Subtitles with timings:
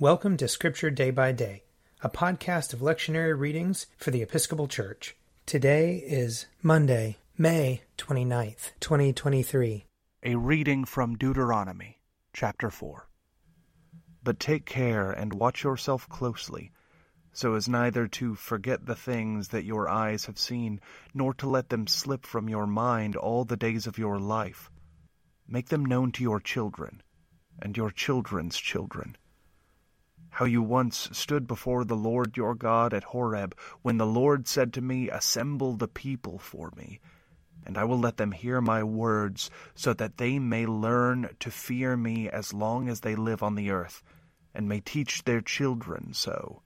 [0.00, 1.64] Welcome to Scripture Day by Day,
[2.02, 5.16] a podcast of lectionary readings for the Episcopal Church.
[5.44, 9.86] Today is Monday, May 29th, 2023.
[10.22, 11.98] A reading from Deuteronomy,
[12.32, 13.08] chapter 4.
[14.22, 16.70] But take care and watch yourself closely,
[17.32, 20.80] so as neither to forget the things that your eyes have seen,
[21.12, 24.70] nor to let them slip from your mind all the days of your life.
[25.48, 27.02] Make them known to your children,
[27.60, 29.16] and your children's children
[30.30, 34.72] how you once stood before the Lord your God at Horeb, when the Lord said
[34.74, 37.00] to me, Assemble the people for me,
[37.64, 41.96] and I will let them hear my words, so that they may learn to fear
[41.96, 44.02] me as long as they live on the earth,
[44.54, 46.62] and may teach their children so.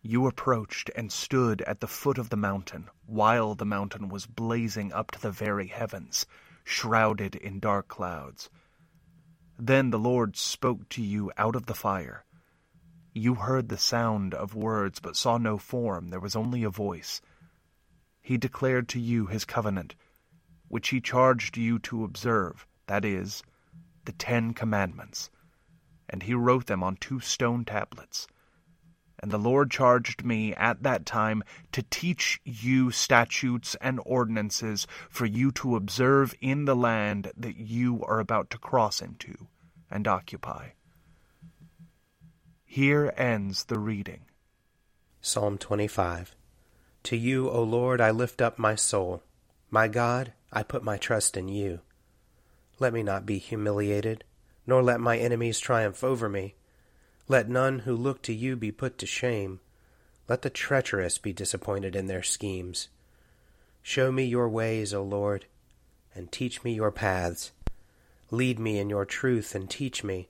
[0.00, 4.92] You approached and stood at the foot of the mountain, while the mountain was blazing
[4.92, 6.24] up to the very heavens,
[6.64, 8.48] shrouded in dark clouds.
[9.58, 12.24] Then the Lord spoke to you out of the fire
[13.12, 17.20] you heard the sound of words, but saw no form, there was only a voice.
[18.20, 19.94] He declared to you his covenant,
[20.68, 23.42] which he charged you to observe, that is,
[24.04, 25.30] the Ten Commandments.
[26.08, 28.26] And he wrote them on two stone tablets.
[29.18, 31.42] And the Lord charged me at that time
[31.72, 38.02] to teach you statutes and ordinances for you to observe in the land that you
[38.04, 39.48] are about to cross into
[39.90, 40.70] and occupy.
[42.72, 44.20] Here ends the reading.
[45.20, 46.36] Psalm 25
[47.02, 49.24] To you, O Lord, I lift up my soul.
[49.72, 51.80] My God, I put my trust in you.
[52.78, 54.22] Let me not be humiliated,
[54.68, 56.54] nor let my enemies triumph over me.
[57.26, 59.58] Let none who look to you be put to shame.
[60.28, 62.86] Let the treacherous be disappointed in their schemes.
[63.82, 65.46] Show me your ways, O Lord,
[66.14, 67.50] and teach me your paths.
[68.30, 70.28] Lead me in your truth and teach me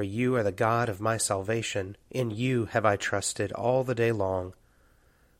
[0.00, 1.94] for you are the God of my salvation.
[2.10, 4.54] In you have I trusted all the day long.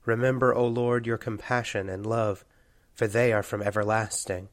[0.05, 2.45] Remember, O Lord, your compassion and love,
[2.93, 4.51] for they are from everlasting.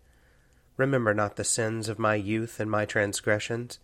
[0.77, 3.79] Remember not the sins of my youth and my transgressions.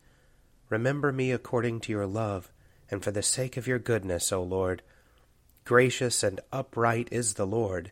[0.69, 2.49] Remember me according to your love,
[2.89, 4.81] and for the sake of your goodness, O Lord.
[5.65, 7.91] Gracious and upright is the Lord.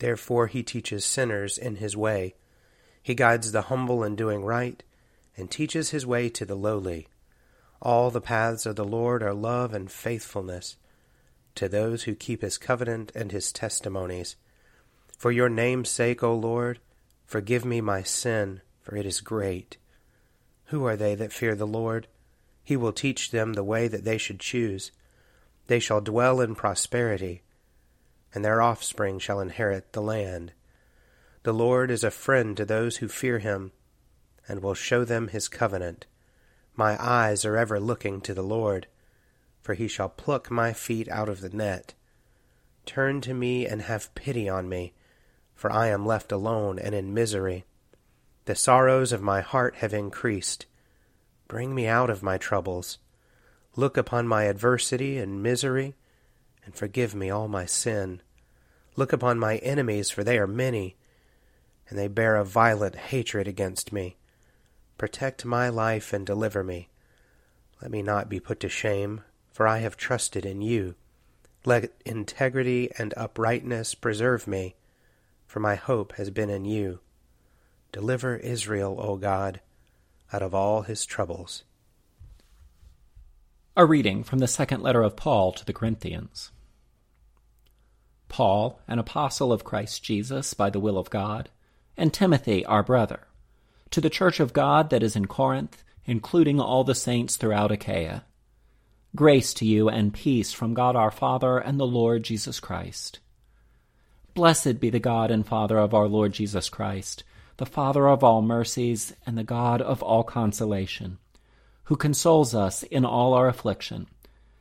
[0.00, 2.34] Therefore he teaches sinners in his way.
[3.04, 4.82] He guides the humble in doing right,
[5.36, 7.06] and teaches his way to the lowly.
[7.84, 10.76] All the paths of the Lord are love and faithfulness
[11.56, 14.36] to those who keep his covenant and his testimonies.
[15.18, 16.78] For your name's sake, O Lord,
[17.26, 19.78] forgive me my sin, for it is great.
[20.66, 22.06] Who are they that fear the Lord?
[22.62, 24.92] He will teach them the way that they should choose.
[25.66, 27.42] They shall dwell in prosperity,
[28.32, 30.52] and their offspring shall inherit the land.
[31.42, 33.72] The Lord is a friend to those who fear him,
[34.46, 36.06] and will show them his covenant.
[36.74, 38.86] My eyes are ever looking to the Lord,
[39.60, 41.94] for he shall pluck my feet out of the net.
[42.86, 44.94] Turn to me and have pity on me,
[45.54, 47.64] for I am left alone and in misery.
[48.46, 50.66] The sorrows of my heart have increased.
[51.46, 52.98] Bring me out of my troubles.
[53.76, 55.94] Look upon my adversity and misery,
[56.64, 58.22] and forgive me all my sin.
[58.96, 60.96] Look upon my enemies, for they are many,
[61.88, 64.16] and they bear a violent hatred against me.
[65.02, 66.88] Protect my life and deliver me.
[67.80, 70.94] Let me not be put to shame, for I have trusted in you.
[71.64, 74.76] Let integrity and uprightness preserve me,
[75.44, 77.00] for my hope has been in you.
[77.90, 79.60] Deliver Israel, O God,
[80.32, 81.64] out of all his troubles.
[83.76, 86.52] A reading from the second letter of Paul to the Corinthians.
[88.28, 91.50] Paul, an apostle of Christ Jesus by the will of God,
[91.96, 93.26] and Timothy, our brother
[93.92, 98.24] to the church of God that is in Corinth, including all the saints throughout Achaia.
[99.14, 103.20] Grace to you and peace from God our Father and the Lord Jesus Christ.
[104.34, 107.22] Blessed be the God and Father of our Lord Jesus Christ,
[107.58, 111.18] the Father of all mercies and the God of all consolation,
[111.84, 114.06] who consoles us in all our affliction,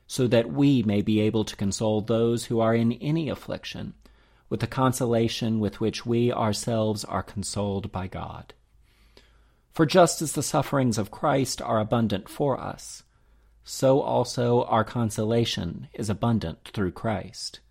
[0.08, 3.94] so that we may be able to console those who are in any affliction,
[4.50, 8.54] with the consolation with which we ourselves are consoled by God.
[9.72, 13.04] For just as the sufferings of Christ are abundant for us,
[13.64, 17.62] so also our consolation is abundant through Christ.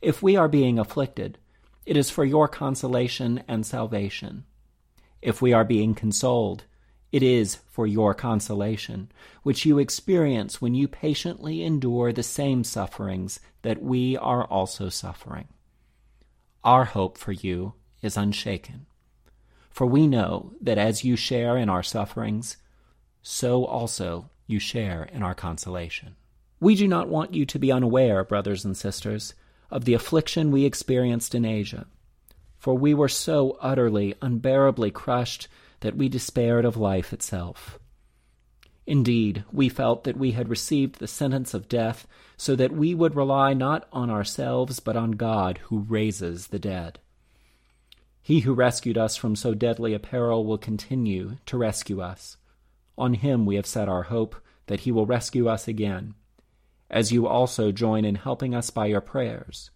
[0.00, 1.38] If we are being afflicted,
[1.84, 4.44] it is for your consolation and salvation.
[5.20, 6.64] If we are being consoled,
[7.10, 9.12] it is for your consolation,
[9.42, 15.48] which you experience when you patiently endure the same sufferings that we are also suffering.
[16.64, 18.86] Our hope for you is unshaken.
[19.72, 22.58] For we know that as you share in our sufferings,
[23.22, 26.16] so also you share in our consolation.
[26.60, 29.34] We do not want you to be unaware, brothers and sisters,
[29.70, 31.86] of the affliction we experienced in Asia,
[32.58, 35.48] for we were so utterly, unbearably crushed
[35.80, 37.78] that we despaired of life itself.
[38.86, 43.16] Indeed, we felt that we had received the sentence of death, so that we would
[43.16, 46.98] rely not on ourselves, but on God who raises the dead.
[48.22, 52.36] He who rescued us from so deadly a peril will continue to rescue us.
[52.96, 54.36] On him we have set our hope
[54.66, 56.14] that he will rescue us again,
[56.88, 59.70] as you also join in helping us by your prayers,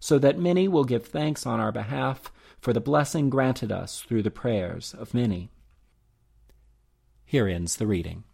[0.00, 4.22] so that many will give thanks on our behalf for the blessing granted us through
[4.22, 5.50] the prayers of many.
[7.24, 8.24] Here ends the reading.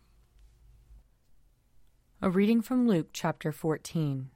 [2.23, 4.31] A reading from Luke chapter 14.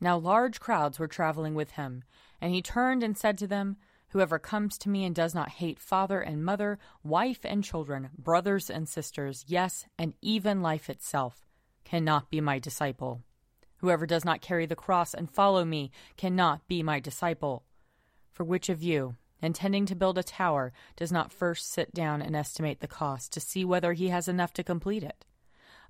[0.00, 2.04] Now large crowds were traveling with him,
[2.40, 3.76] and he turned and said to them,
[4.14, 8.70] Whoever comes to me and does not hate father and mother, wife and children, brothers
[8.70, 11.44] and sisters, yes, and even life itself,
[11.82, 13.24] cannot be my disciple.
[13.78, 17.64] Whoever does not carry the cross and follow me cannot be my disciple.
[18.30, 22.36] For which of you, intending to build a tower, does not first sit down and
[22.36, 25.24] estimate the cost to see whether he has enough to complete it?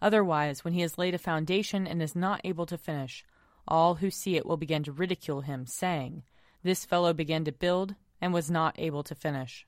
[0.01, 3.23] Otherwise, when he has laid a foundation and is not able to finish,
[3.69, 6.23] all who see it will begin to ridicule him, saying,
[6.63, 9.67] This fellow began to build and was not able to finish?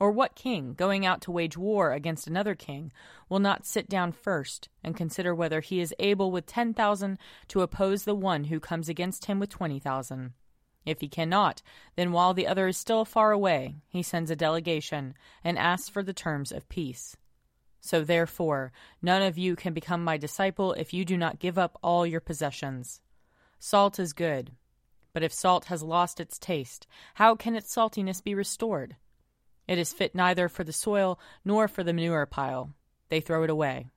[0.00, 2.92] Or what king, going out to wage war against another king,
[3.28, 7.18] will not sit down first and consider whether he is able with ten thousand
[7.48, 10.34] to oppose the one who comes against him with twenty thousand?
[10.86, 11.62] If he cannot,
[11.96, 16.02] then while the other is still far away, he sends a delegation and asks for
[16.02, 17.16] the terms of peace.
[17.80, 18.72] So therefore,
[19.02, 22.20] none of you can become my disciple if you do not give up all your
[22.20, 23.00] possessions.
[23.58, 24.52] Salt is good,
[25.12, 28.96] but if salt has lost its taste, how can its saltiness be restored?
[29.66, 32.72] It is fit neither for the soil nor for the manure pile.
[33.08, 33.90] They throw it away.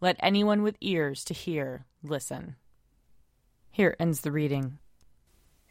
[0.00, 2.56] Let anyone with ears to hear listen.
[3.70, 4.78] Here ends the reading.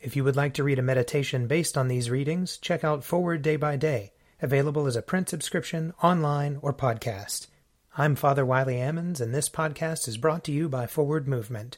[0.01, 3.41] If you would like to read a meditation based on these readings, check out Forward
[3.41, 7.47] Day by Day, available as a print subscription, online, or podcast.
[7.95, 11.77] I'm Father Wiley Ammons, and this podcast is brought to you by Forward Movement.